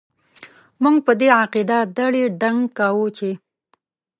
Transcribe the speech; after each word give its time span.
موږ 0.81 0.97
په 1.05 1.13
دې 1.19 1.29
عقيده 1.39 1.79
دړي 1.97 2.23
دنګ 2.41 2.61
کاوو 2.77 3.07
چې... 3.17 3.29